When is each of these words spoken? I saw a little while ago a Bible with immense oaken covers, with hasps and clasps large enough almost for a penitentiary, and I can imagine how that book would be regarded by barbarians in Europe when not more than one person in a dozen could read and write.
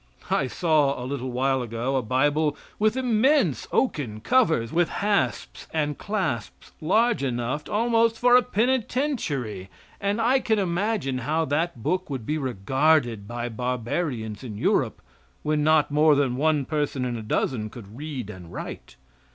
I 0.31 0.47
saw 0.47 0.99
a 0.99 1.05
little 1.05 1.29
while 1.29 1.61
ago 1.61 1.95
a 1.95 2.01
Bible 2.01 2.57
with 2.79 2.97
immense 2.97 3.67
oaken 3.71 4.19
covers, 4.19 4.73
with 4.73 4.89
hasps 4.89 5.67
and 5.71 5.95
clasps 5.95 6.71
large 6.81 7.21
enough 7.23 7.69
almost 7.69 8.17
for 8.17 8.35
a 8.35 8.41
penitentiary, 8.41 9.69
and 9.99 10.19
I 10.19 10.39
can 10.39 10.57
imagine 10.57 11.19
how 11.19 11.45
that 11.45 11.83
book 11.83 12.09
would 12.09 12.25
be 12.25 12.39
regarded 12.39 13.27
by 13.27 13.47
barbarians 13.47 14.43
in 14.43 14.57
Europe 14.57 15.03
when 15.43 15.63
not 15.63 15.91
more 15.91 16.15
than 16.15 16.35
one 16.35 16.65
person 16.65 17.05
in 17.05 17.15
a 17.15 17.21
dozen 17.21 17.69
could 17.69 17.95
read 17.95 18.31
and 18.31 18.51
write. 18.51 18.95